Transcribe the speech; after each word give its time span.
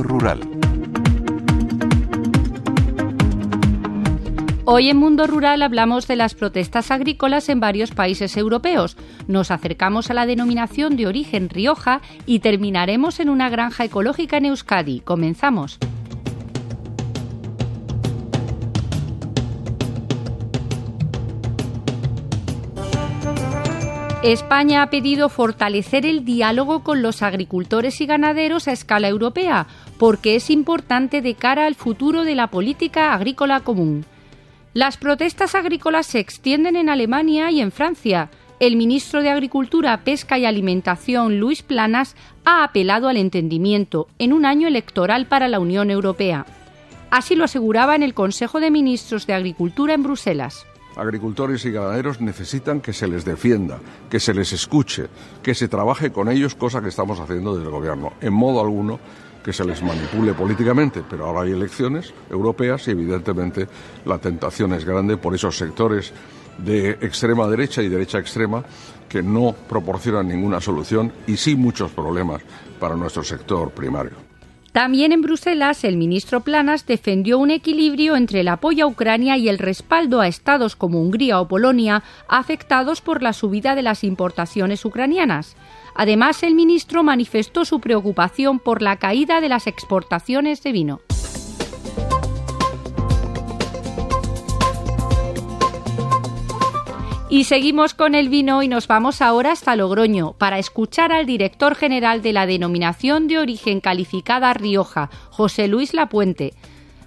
Rural. 0.00 0.40
Hoy 4.64 4.88
en 4.88 4.96
Mundo 4.96 5.26
Rural 5.26 5.60
hablamos 5.60 6.06
de 6.06 6.16
las 6.16 6.34
protestas 6.34 6.90
agrícolas 6.92 7.48
en 7.48 7.58
varios 7.58 7.90
países 7.90 8.36
europeos. 8.36 8.96
Nos 9.26 9.50
acercamos 9.50 10.08
a 10.10 10.14
la 10.14 10.24
denominación 10.24 10.96
de 10.96 11.08
origen 11.08 11.50
Rioja 11.50 12.00
y 12.26 12.38
terminaremos 12.38 13.18
en 13.20 13.28
una 13.28 13.50
granja 13.50 13.84
ecológica 13.84 14.38
en 14.38 14.46
Euskadi. 14.46 15.00
Comenzamos. 15.00 15.78
España 24.22 24.82
ha 24.82 24.90
pedido 24.90 25.28
fortalecer 25.28 26.06
el 26.06 26.24
diálogo 26.24 26.84
con 26.84 27.02
los 27.02 27.22
agricultores 27.22 28.00
y 28.00 28.06
ganaderos 28.06 28.68
a 28.68 28.72
escala 28.72 29.08
europea, 29.08 29.66
porque 29.98 30.36
es 30.36 30.48
importante 30.48 31.22
de 31.22 31.34
cara 31.34 31.66
al 31.66 31.74
futuro 31.74 32.22
de 32.22 32.36
la 32.36 32.46
política 32.46 33.14
agrícola 33.14 33.58
común. 33.60 34.04
Las 34.74 34.96
protestas 34.96 35.56
agrícolas 35.56 36.06
se 36.06 36.20
extienden 36.20 36.76
en 36.76 36.88
Alemania 36.88 37.50
y 37.50 37.60
en 37.60 37.72
Francia. 37.72 38.30
El 38.60 38.76
ministro 38.76 39.22
de 39.22 39.30
Agricultura, 39.30 40.04
Pesca 40.04 40.38
y 40.38 40.44
Alimentación, 40.44 41.40
Luis 41.40 41.62
Planas, 41.62 42.14
ha 42.44 42.62
apelado 42.62 43.08
al 43.08 43.16
entendimiento 43.16 44.06
en 44.20 44.32
un 44.32 44.44
año 44.44 44.68
electoral 44.68 45.26
para 45.26 45.48
la 45.48 45.58
Unión 45.58 45.90
Europea. 45.90 46.46
Así 47.10 47.34
lo 47.34 47.42
aseguraba 47.42 47.96
en 47.96 48.04
el 48.04 48.14
Consejo 48.14 48.60
de 48.60 48.70
Ministros 48.70 49.26
de 49.26 49.34
Agricultura 49.34 49.94
en 49.94 50.04
Bruselas 50.04 50.64
agricultores 50.96 51.64
y 51.64 51.72
ganaderos 51.72 52.20
necesitan 52.20 52.80
que 52.80 52.92
se 52.92 53.08
les 53.08 53.24
defienda, 53.24 53.78
que 54.10 54.20
se 54.20 54.34
les 54.34 54.52
escuche, 54.52 55.06
que 55.42 55.54
se 55.54 55.68
trabaje 55.68 56.12
con 56.12 56.28
ellos, 56.28 56.54
cosa 56.54 56.80
que 56.82 56.88
estamos 56.88 57.20
haciendo 57.20 57.54
desde 57.54 57.66
el 57.66 57.72
Gobierno. 57.72 58.12
En 58.20 58.32
modo 58.32 58.60
alguno 58.60 59.00
que 59.42 59.52
se 59.52 59.64
les 59.64 59.82
manipule 59.82 60.34
políticamente, 60.34 61.02
pero 61.08 61.26
ahora 61.26 61.42
hay 61.42 61.52
elecciones 61.52 62.14
europeas 62.30 62.86
y 62.88 62.92
evidentemente 62.92 63.66
la 64.04 64.18
tentación 64.18 64.72
es 64.72 64.84
grande 64.84 65.16
por 65.16 65.34
esos 65.34 65.56
sectores 65.56 66.12
de 66.58 66.90
extrema 66.90 67.48
derecha 67.48 67.82
y 67.82 67.88
derecha 67.88 68.18
extrema 68.18 68.62
que 69.08 69.22
no 69.22 69.54
proporcionan 69.68 70.28
ninguna 70.28 70.60
solución 70.60 71.12
y 71.26 71.36
sí 71.36 71.56
muchos 71.56 71.90
problemas 71.90 72.42
para 72.78 72.94
nuestro 72.94 73.24
sector 73.24 73.70
primario. 73.70 74.31
También 74.72 75.12
en 75.12 75.20
Bruselas, 75.20 75.84
el 75.84 75.98
ministro 75.98 76.40
Planas 76.40 76.86
defendió 76.86 77.38
un 77.38 77.50
equilibrio 77.50 78.16
entre 78.16 78.40
el 78.40 78.48
apoyo 78.48 78.86
a 78.86 78.88
Ucrania 78.88 79.36
y 79.36 79.50
el 79.50 79.58
respaldo 79.58 80.20
a 80.20 80.28
estados 80.28 80.76
como 80.76 81.02
Hungría 81.02 81.40
o 81.40 81.46
Polonia 81.46 82.02
afectados 82.26 83.02
por 83.02 83.22
la 83.22 83.34
subida 83.34 83.74
de 83.74 83.82
las 83.82 84.02
importaciones 84.02 84.86
ucranianas. 84.86 85.56
Además, 85.94 86.42
el 86.42 86.54
ministro 86.54 87.02
manifestó 87.02 87.66
su 87.66 87.80
preocupación 87.80 88.58
por 88.58 88.80
la 88.80 88.96
caída 88.96 89.42
de 89.42 89.50
las 89.50 89.66
exportaciones 89.66 90.62
de 90.62 90.72
vino. 90.72 91.00
Y 97.32 97.44
seguimos 97.44 97.94
con 97.94 98.14
el 98.14 98.28
vino 98.28 98.62
y 98.62 98.68
nos 98.68 98.86
vamos 98.86 99.22
ahora 99.22 99.52
hasta 99.52 99.74
Logroño 99.74 100.34
para 100.34 100.58
escuchar 100.58 101.12
al 101.12 101.24
director 101.24 101.74
general 101.74 102.20
de 102.20 102.34
la 102.34 102.44
denominación 102.44 103.26
de 103.26 103.38
origen 103.38 103.80
calificada 103.80 104.52
Rioja, 104.52 105.08
José 105.30 105.66
Luis 105.66 105.94
Lapuente. 105.94 106.52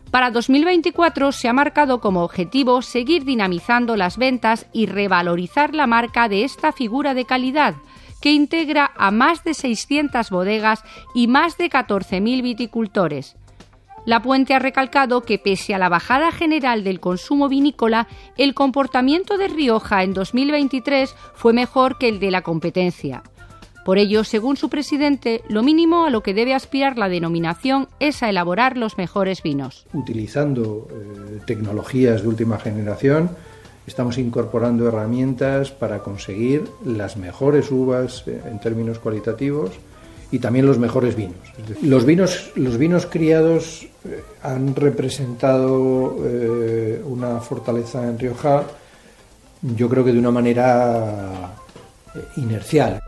Para 0.10 0.32
2024 0.32 1.32
se 1.32 1.48
ha 1.48 1.54
marcado 1.54 2.02
como 2.02 2.24
objetivo 2.24 2.82
seguir 2.82 3.24
dinamizando 3.24 3.96
las 3.96 4.18
ventas 4.18 4.66
y 4.74 4.88
revalorizar 4.88 5.76
la 5.76 5.86
marca 5.86 6.28
de 6.28 6.44
esta 6.44 6.72
figura 6.72 7.14
de 7.14 7.26
calidad, 7.26 7.76
que 8.20 8.32
integra 8.32 8.94
a 8.98 9.12
más 9.12 9.44
de 9.44 9.54
600 9.54 10.32
bodegas 10.32 10.84
y 11.14 11.28
más 11.28 11.56
de 11.60 11.70
14.000 11.70 12.42
viticultores. 12.42 13.36
La 14.06 14.22
Puente 14.22 14.54
ha 14.54 14.60
recalcado 14.60 15.22
que 15.22 15.40
pese 15.40 15.74
a 15.74 15.80
la 15.80 15.90
bajada 15.90 16.32
general 16.32 16.84
del 16.84 17.00
consumo 17.00 17.50
vinícola, 17.50 18.08
el 18.38 18.54
comportamiento 18.54 19.40
de 19.40 19.48
Rioja 19.48 20.04
en 20.04 20.14
2023 20.14 21.16
fue 21.34 21.54
mejor 21.54 21.98
que 21.98 22.10
el 22.10 22.20
de 22.20 22.30
la 22.30 22.44
competencia. 22.44 23.24
Por 23.84 23.98
ello, 23.98 24.24
según 24.24 24.58
su 24.58 24.70
presidente, 24.70 25.42
lo 25.48 25.64
mínimo 25.64 26.06
a 26.06 26.12
lo 26.12 26.22
que 26.22 26.36
debe 26.36 26.54
aspirar 26.54 27.00
la 27.00 27.10
denominación 27.10 27.88
es 28.00 28.22
a 28.22 28.30
elaborar 28.30 28.78
los 28.78 28.98
mejores 29.00 29.42
vinos. 29.42 29.88
Utilizando 29.94 30.88
eh, 30.92 31.40
tecnologías 31.48 32.22
de 32.22 32.28
última 32.28 32.60
generación, 32.60 33.32
estamos 33.88 34.20
incorporando 34.20 34.88
herramientas 34.88 35.72
para 35.72 36.00
conseguir 36.00 36.64
las 36.84 37.18
mejores 37.18 37.72
uvas 37.72 38.24
eh, 38.28 38.40
en 38.46 38.60
términos 38.60 39.00
cualitativos 39.00 39.72
y 40.32 40.40
también 40.40 40.66
los 40.66 40.80
mejores 40.80 41.16
vinos. 41.16 41.38
Los 41.82 42.06
vinos, 42.06 42.52
los 42.56 42.78
vinos 42.78 43.06
criados 43.06 43.88
han 44.44 44.76
representado 44.76 46.18
eh, 46.26 47.02
una 47.06 47.40
fortaleza 47.40 48.04
en 48.04 48.20
Rioja, 48.20 48.64
yo 49.62 49.90
creo 49.90 50.06
que 50.06 50.14
de 50.14 50.20
una 50.20 50.32
manera 50.32 51.54
eh, 52.14 52.20
inercial. 52.38 53.00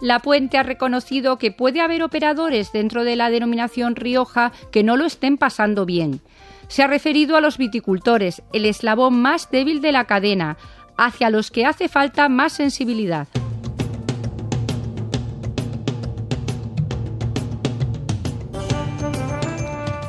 La 0.00 0.20
Puente 0.20 0.58
ha 0.58 0.62
reconocido 0.62 1.38
que 1.38 1.50
puede 1.50 1.80
haber 1.80 2.02
operadores 2.02 2.70
dentro 2.72 3.04
de 3.04 3.16
la 3.16 3.30
denominación 3.30 3.96
Rioja 3.96 4.52
que 4.70 4.84
no 4.84 4.96
lo 4.96 5.04
estén 5.04 5.38
pasando 5.38 5.86
bien. 5.86 6.20
Se 6.68 6.82
ha 6.82 6.86
referido 6.86 7.36
a 7.36 7.40
los 7.40 7.58
viticultores, 7.58 8.42
el 8.52 8.64
eslabón 8.66 9.20
más 9.20 9.50
débil 9.50 9.80
de 9.80 9.92
la 9.92 10.04
cadena, 10.04 10.56
hacia 10.96 11.30
los 11.30 11.50
que 11.50 11.66
hace 11.66 11.88
falta 11.88 12.28
más 12.28 12.52
sensibilidad. 12.52 13.26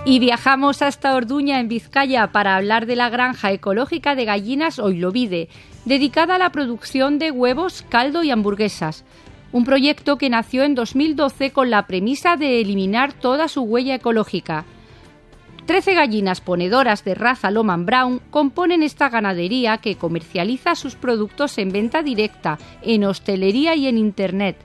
Y 0.10 0.18
viajamos 0.18 0.82
hasta 0.82 1.14
Orduña, 1.14 1.60
en 1.60 1.68
Vizcaya, 1.68 2.32
para 2.32 2.56
hablar 2.56 2.88
de 2.88 2.96
la 2.96 3.12
granja 3.12 3.52
ecológica 3.52 4.16
de 4.16 4.26
gallinas 4.26 4.80
Oilovide, 4.80 5.50
dedicada 5.86 6.34
a 6.34 6.40
la 6.40 6.52
producción 6.52 7.20
de 7.20 7.30
huevos, 7.30 7.86
caldo 7.90 8.24
y 8.24 8.32
hamburguesas. 8.32 9.06
Un 9.52 9.66
proyecto 9.66 10.18
que 10.18 10.32
nació 10.32 10.64
en 10.64 10.74
2012 10.74 11.52
con 11.52 11.70
la 11.70 11.86
premisa 11.86 12.38
de 12.38 12.60
eliminar 12.60 13.14
toda 13.14 13.48
su 13.48 13.62
huella 13.62 13.94
ecológica. 13.94 14.66
Trece 15.68 15.94
gallinas 15.94 16.42
ponedoras 16.42 17.04
de 17.04 17.14
raza 17.14 17.52
Loman 17.52 17.86
Brown 17.86 18.20
componen 18.32 18.82
esta 18.82 19.10
ganadería 19.10 19.78
que 19.78 19.94
comercializa 19.94 20.74
sus 20.74 20.96
productos 20.96 21.60
en 21.60 21.70
venta 21.70 22.02
directa, 22.02 22.58
en 22.82 23.04
hostelería 23.04 23.76
y 23.76 23.86
en 23.86 24.00
Internet. 24.00 24.58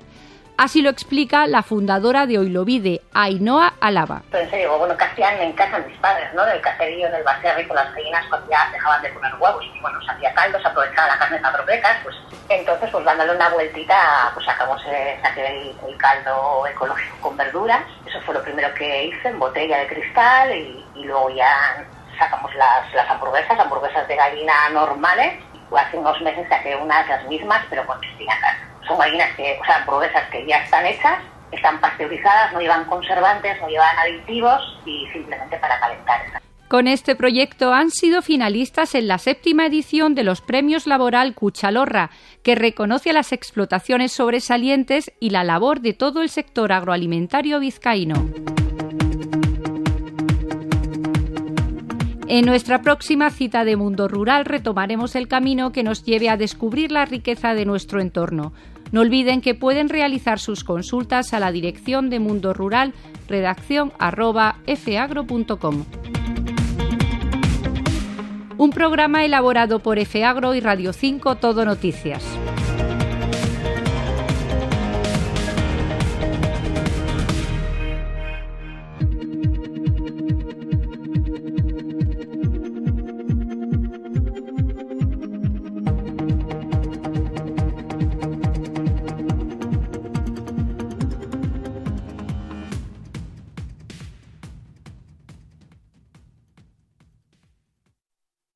Así 0.56 0.82
lo 0.82 0.90
explica 0.90 1.48
la 1.48 1.64
fundadora 1.64 2.26
de 2.26 2.38
Oilovide, 2.38 3.02
Ainhoa 3.12 3.74
Alaba. 3.80 4.22
Entonces 4.26 4.52
digo, 4.52 4.78
bueno, 4.78 4.96
¿qué 4.96 5.02
hacían 5.02 5.36
en 5.40 5.52
casa 5.54 5.78
mis 5.80 5.98
padres, 5.98 6.32
¿no? 6.32 6.44
Del 6.44 6.60
caserío, 6.60 7.10
del 7.10 7.24
baserri 7.24 7.66
con 7.66 7.74
las 7.74 7.92
gallinas 7.92 8.24
cuando 8.28 8.48
ya 8.48 8.70
dejaban 8.70 9.02
de 9.02 9.08
poner 9.10 9.34
huevos. 9.34 9.64
Y 9.74 9.80
bueno, 9.80 10.00
se 10.02 10.12
hacía 10.12 10.32
caldo, 10.32 10.60
se 10.60 10.68
aprovechaba 10.68 11.08
la 11.08 11.18
carne 11.18 11.38
para 11.40 11.56
propecas, 11.56 11.96
pues 12.04 12.14
entonces 12.48 12.88
pues 12.88 13.04
dándole 13.04 13.34
una 13.34 13.48
vueltita, 13.48 14.30
pues 14.32 14.46
sacamos, 14.46 14.80
saqué 15.22 15.74
el, 15.88 15.96
caldo 15.98 16.66
ecológico 16.68 17.16
con 17.20 17.36
verduras. 17.36 17.82
Eso 18.06 18.20
fue 18.20 18.34
lo 18.34 18.42
primero 18.42 18.72
que 18.74 19.06
hice 19.06 19.28
en 19.28 19.40
botella 19.40 19.78
de 19.78 19.88
cristal 19.88 20.54
y, 20.54 20.84
luego 20.94 21.30
ya 21.30 21.84
sacamos 22.16 22.54
las, 22.54 22.94
las 22.94 23.10
hamburguesas, 23.10 23.58
hamburguesas 23.58 24.06
de 24.06 24.14
gallina 24.14 24.54
normales. 24.72 25.42
Hace 25.76 25.96
unos 25.96 26.20
meses 26.20 26.48
saqué 26.48 26.76
unas 26.76 27.08
las 27.08 27.24
mismas, 27.24 27.60
pero 27.68 27.84
con 27.84 28.02
espinacas 28.04 28.56
son 28.86 28.98
gallinas 28.98 29.34
que, 29.36 29.58
o 29.60 29.64
sea, 29.64 29.76
hamburguesas 29.78 30.28
que 30.30 30.46
ya 30.46 30.58
están 30.58 30.86
hechas, 30.86 31.18
están 31.52 31.80
pasteurizadas, 31.80 32.52
no 32.52 32.60
llevan 32.60 32.84
conservantes, 32.84 33.60
no 33.60 33.68
llevan 33.68 33.98
aditivos 33.98 34.80
y 34.84 35.06
simplemente 35.12 35.56
para 35.58 35.78
calentar. 35.80 36.20
Con 36.68 36.88
este 36.88 37.14
proyecto 37.14 37.72
han 37.72 37.90
sido 37.90 38.22
finalistas 38.22 38.94
en 38.94 39.06
la 39.06 39.18
séptima 39.18 39.66
edición 39.66 40.14
de 40.14 40.24
los 40.24 40.40
Premios 40.40 40.86
Laboral 40.86 41.34
Cuchalorra, 41.34 42.10
que 42.42 42.54
reconoce 42.54 43.10
a 43.10 43.12
las 43.12 43.32
explotaciones 43.32 44.12
sobresalientes 44.12 45.12
y 45.20 45.30
la 45.30 45.44
labor 45.44 45.80
de 45.80 45.92
todo 45.92 46.22
el 46.22 46.30
sector 46.30 46.72
agroalimentario 46.72 47.60
vizcaíno. 47.60 48.28
En 52.26 52.46
nuestra 52.46 52.80
próxima 52.80 53.30
cita 53.30 53.64
de 53.64 53.76
Mundo 53.76 54.08
Rural 54.08 54.46
retomaremos 54.46 55.14
el 55.14 55.28
camino 55.28 55.70
que 55.70 55.82
nos 55.82 56.04
lleve 56.04 56.30
a 56.30 56.38
descubrir 56.38 56.90
la 56.90 57.04
riqueza 57.04 57.54
de 57.54 57.66
nuestro 57.66 58.00
entorno. 58.00 58.54
No 58.94 59.00
olviden 59.00 59.40
que 59.40 59.56
pueden 59.56 59.88
realizar 59.88 60.38
sus 60.38 60.62
consultas 60.62 61.34
a 61.34 61.40
la 61.40 61.50
dirección 61.50 62.10
de 62.10 62.20
Mundo 62.20 62.54
Rural, 62.54 62.94
redacción. 63.26 63.92
Un 68.56 68.70
programa 68.70 69.24
elaborado 69.24 69.80
por 69.80 69.98
FAgro 70.06 70.54
y 70.54 70.60
Radio 70.60 70.92
5 70.92 71.34
Todo 71.34 71.64
Noticias. 71.64 72.22